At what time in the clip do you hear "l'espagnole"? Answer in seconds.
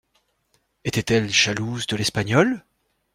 1.95-2.65